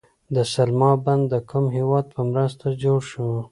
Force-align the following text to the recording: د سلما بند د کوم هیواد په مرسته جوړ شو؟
د 0.35 0.37
سلما 0.53 0.91
بند 1.05 1.23
د 1.33 1.35
کوم 1.49 1.65
هیواد 1.77 2.05
په 2.15 2.21
مرسته 2.31 2.65
جوړ 2.83 2.99
شو؟ 3.11 3.29